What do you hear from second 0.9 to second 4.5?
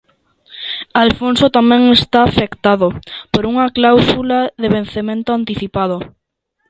Alfonso tamén está afectado por unha cláusula